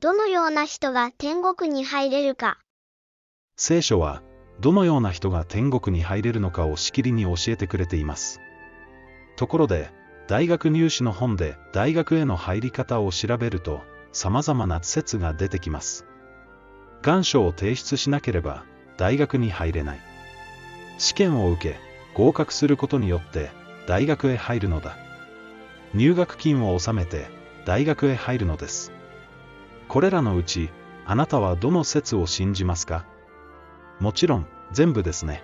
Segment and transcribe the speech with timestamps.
[0.00, 2.58] どのような人が天国に入れるか。
[3.56, 4.22] 聖書は、
[4.60, 8.40] どのような人が天国に入れるのかをしきりに教えてくれています。
[9.36, 9.90] ところで、
[10.28, 13.80] 大学入試の本で大学への入り方を調べると、
[14.12, 16.06] 様々な説が出てきます。
[17.02, 18.62] 願書を提出しなければ、
[18.98, 20.00] 大学に入れない。
[20.98, 21.80] 試験を受け、
[22.14, 23.50] 合格することによって、
[23.88, 24.96] 大学へ入るのだ。
[25.92, 27.26] 入学金を納めて、
[27.66, 28.92] 大学へ入るのです。
[29.88, 30.70] これらのうち、
[31.06, 33.06] あなたはどの説を信じますか？
[34.00, 35.42] もちろん、全部ですね。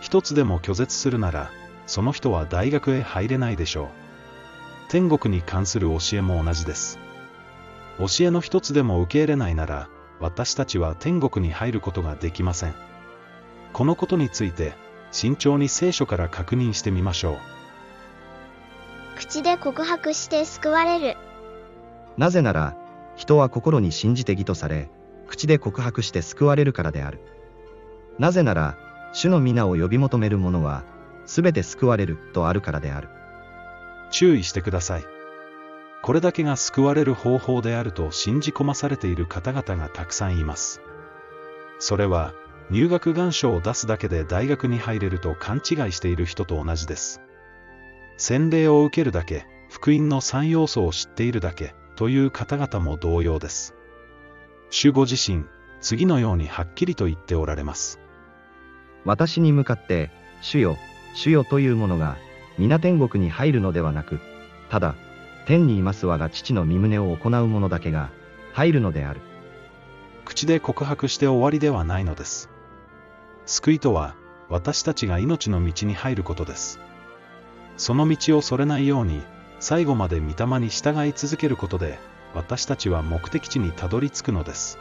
[0.00, 1.50] 一つでも拒絶するなら、
[1.86, 3.88] その人は大学へ入れないでしょう。
[4.88, 6.98] 天国に関する教えも同じです。
[7.98, 9.88] 教えの一つでも受け入れないなら、
[10.20, 12.74] 私たちは天国に入ることができません。
[13.72, 14.74] このことについて、
[15.10, 17.38] 慎重に聖書から確認してみましょう。
[19.16, 21.16] 口で告白して救われる。
[22.16, 22.76] なぜなら、
[23.20, 24.88] 人は心に信じて義とされ、
[25.28, 27.20] 口で告白して救われるからである。
[28.18, 28.78] なぜなら、
[29.12, 30.84] 主の皆を呼び求める者は、
[31.26, 33.10] すべて救われるとあるからである。
[34.10, 35.04] 注意してください。
[36.00, 40.80] これだけが救われる方法であると信じ込まされている方々がたくさんいます。
[41.78, 42.32] それは、
[42.70, 47.20] 入学願書を出すだけで大学に入れると勘違いしている人と同じです。
[48.16, 53.74] 洗礼を受けるだけ、福音の3要素を知っているだけ、という方々も同様です。
[54.70, 55.44] 主ご自身、
[55.82, 58.00] 次のようにはっきりと言っておられます。
[59.04, 60.78] 私に向かって、主よ、
[61.12, 62.16] 主よというものが、
[62.56, 64.18] 皆天国に入るのではなく、
[64.70, 64.94] ただ、
[65.44, 68.08] 天にいます我が父の身旨を行う者だけが、
[68.54, 69.20] 入るのである。
[70.24, 72.48] 口で告白して終わりではないのです。
[73.44, 74.14] 救いとは、
[74.48, 76.80] 私たちが命の道に入ることです。
[77.76, 79.20] その道をそれないように、
[79.60, 81.98] 最後まで御霊に従い続けることで、
[82.34, 84.78] 私たちは目的地にたどり着くのです。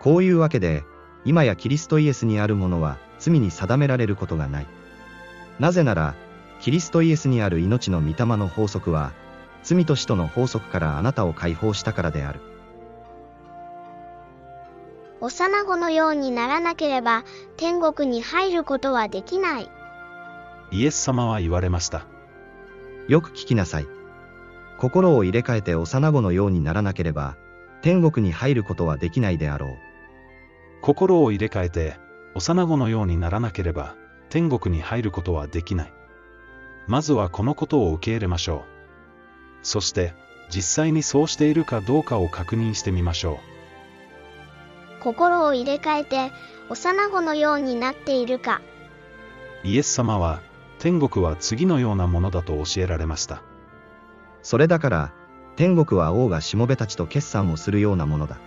[0.00, 0.84] こういうわけで、
[1.24, 4.66] 今やキリストイエスにあるものは罪に定められることがない。
[5.58, 6.14] なぜなら、
[6.60, 9.12] キリストイエスにある命の御霊の法則は、
[9.62, 12.40] 罪と死との法則からあなたを解放したからである。
[15.20, 17.24] 幼子のようにならなければ、
[17.56, 19.70] 天国に入ることはできない。
[20.70, 22.06] イエス様は言われました。
[23.08, 23.86] よく聞きなさい。
[24.78, 27.36] 心を入れ替えて幼子のようにならなければ、
[27.80, 29.70] 天国に入ることはできないであろう。
[30.82, 31.96] 心を入れ替えて、
[32.34, 33.96] 幼子のようにならなければ、
[34.28, 35.92] 天国に入ることはできない。
[36.86, 38.62] まずはこのことを受け入れましょう。
[39.62, 40.14] そして、
[40.50, 43.40] 実際にそうしているかどうかを確認してみましょ
[45.00, 45.02] う。
[45.02, 46.32] 心を入れ替えて、
[46.68, 48.60] 幼子のようになっているか。
[49.64, 50.40] イエス様は、
[50.78, 53.42] 天国は次のようなものだと教えられました。
[54.42, 55.12] それだから、
[55.56, 58.38] 天国は王がしもべたちと決算をするようなものだ。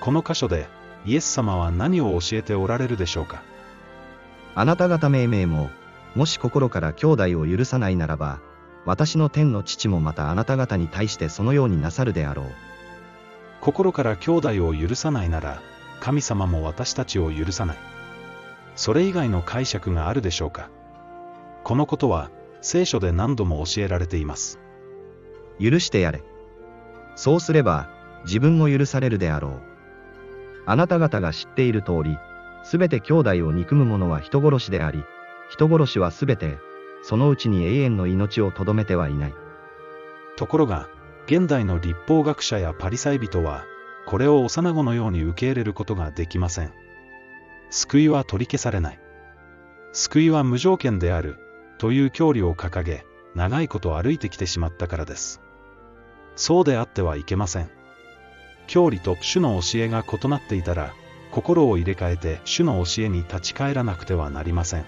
[0.00, 0.68] この箇所で、
[1.04, 3.42] イエス様は何を教えておられるでしょうか？
[4.54, 5.70] あなた方命名も、
[6.14, 8.38] もし心から兄弟を許さないならば、
[8.84, 12.46] 私の天の父もまたあなた方に対してそのようになさるであろう。
[13.60, 15.60] 心から兄弟を許さないなら、
[15.98, 17.76] 神様も私たちを許さない。
[18.76, 20.70] それ以外の解釈があるでしょうか？
[21.66, 24.60] このことは、聖書で何度も教えられています。
[25.60, 26.22] 許してやれ。
[27.16, 27.90] そうすれば、
[28.24, 29.62] 自分も許されるであろう。
[30.64, 32.16] あなた方が知っている通り、
[32.62, 35.02] すべて兄弟を憎む者は人殺しであり、
[35.50, 36.56] 人殺しはすべて、
[37.02, 39.34] そのうちに永遠の命をとどめてはいない。
[40.36, 40.88] ところが、
[41.26, 43.64] 現代の立法学者やパリサイ人は、
[44.06, 46.72] これを幼子のように受け入れることができません。
[47.70, 49.00] 救いは取り消されない。
[49.90, 51.40] 救いは無条件である、
[51.78, 53.04] という教理を掲げ、
[53.34, 55.40] 長いこと歩いてきてしまったからです。
[56.36, 57.70] そうであってはいけません。
[58.66, 60.94] 教理と主の教えが異なっていたら、
[61.30, 64.86] 心を入れ替えて主の教えに立ち返らなくてはなりません。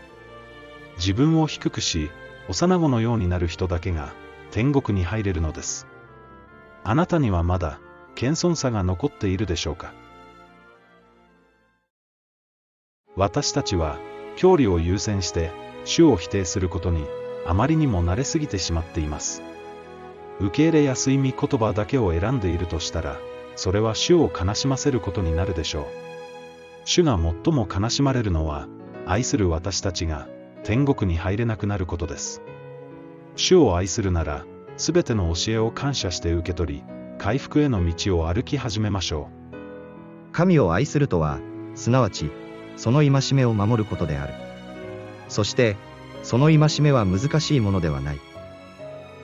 [0.97, 2.11] 自分を低くし、
[2.49, 4.13] 幼子のようになる人だけが
[4.51, 5.87] 天国に入れるのです。
[6.85, 7.81] あなたにはまだ
[8.15, 9.93] 謙遜さが残っているでしょうか
[13.15, 13.99] 私たちは、
[14.37, 15.51] 教理を優先して、
[15.89, 17.07] 主を否定することに、
[17.47, 19.43] あまりにも慣れすぎてしまっています。
[20.39, 23.17] 受け入れやすい見言葉だけを選んでいるとしたら、
[23.57, 25.85] それは主を悲しませることになるでしょう。
[26.85, 28.69] 主が最も悲しまれるのは、
[29.07, 30.29] 愛する私たちが、
[30.63, 32.43] 天国に入れなくなることです。
[33.37, 34.45] 主を愛するなら、
[34.77, 36.85] すべての教えを感謝して受け取り、
[37.17, 40.33] 回復への道を歩き始めましょう。
[40.33, 41.41] 神を愛するとは、
[41.75, 42.31] すなわち、
[42.77, 44.48] その戒めを守ることである。
[45.29, 45.77] そして、
[46.23, 48.21] その戒めは難しいものではない。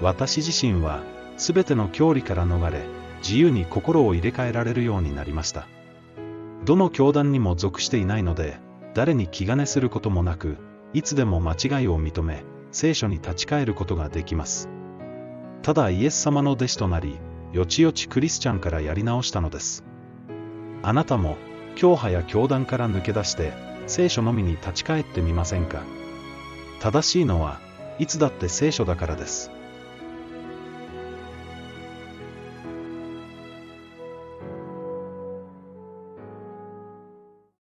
[0.01, 1.03] 私自身は、
[1.37, 2.83] すべての教理から逃れ、
[3.19, 5.67] 自由に心を入れ替えられるようになりました。
[6.65, 8.59] どの教団にも属していないので、
[8.95, 10.56] 誰に気兼ねすることもなく、
[10.93, 14.69] いつでも間違いを認め、聖書に立ち返ることができます。
[15.62, 17.19] ただイエス様の弟子となり、
[17.53, 19.85] よちよちクリスチャンからやり直したのです。
[20.83, 21.37] あなたも、
[21.77, 23.53] 教派や教団から抜け出して、
[23.94, 25.85] 聖書のみに立ち返ってみませんか？
[26.81, 27.61] 正しいのは、
[28.00, 29.52] いつだって聖書だからです。